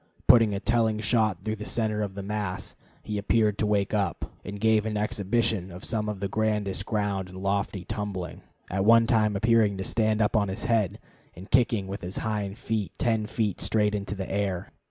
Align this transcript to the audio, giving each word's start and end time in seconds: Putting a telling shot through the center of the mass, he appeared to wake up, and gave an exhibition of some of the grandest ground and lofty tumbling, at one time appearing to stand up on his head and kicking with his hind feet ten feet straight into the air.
Putting 0.27 0.55
a 0.55 0.59
telling 0.59 0.97
shot 0.99 1.43
through 1.45 1.57
the 1.57 1.65
center 1.67 2.01
of 2.01 2.15
the 2.15 2.23
mass, 2.23 2.75
he 3.03 3.19
appeared 3.19 3.59
to 3.59 3.67
wake 3.67 3.93
up, 3.93 4.25
and 4.43 4.59
gave 4.59 4.83
an 4.87 4.97
exhibition 4.97 5.71
of 5.71 5.85
some 5.85 6.09
of 6.09 6.19
the 6.21 6.27
grandest 6.27 6.87
ground 6.87 7.29
and 7.29 7.37
lofty 7.37 7.85
tumbling, 7.85 8.41
at 8.71 8.83
one 8.83 9.05
time 9.05 9.35
appearing 9.35 9.77
to 9.77 9.83
stand 9.83 10.19
up 10.19 10.35
on 10.35 10.47
his 10.47 10.63
head 10.63 10.97
and 11.35 11.51
kicking 11.51 11.85
with 11.85 12.01
his 12.01 12.17
hind 12.17 12.57
feet 12.57 12.93
ten 12.97 13.27
feet 13.27 13.61
straight 13.61 13.93
into 13.93 14.15
the 14.15 14.27
air. 14.27 14.71